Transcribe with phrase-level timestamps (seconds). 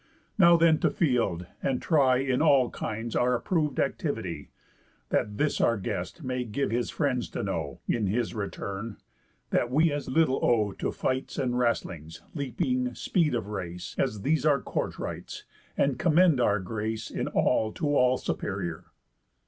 [0.35, 4.49] Now then to field, and try In all kinds our approv'd activity,
[5.09, 8.97] That this our guest may give his friends to know, In his return,
[9.51, 14.43] that we as little owe To fights and wrastlings, leaping, speed of race, As these
[14.43, 15.45] our court rites;
[15.77, 18.85] and commend our grace In all to all superior."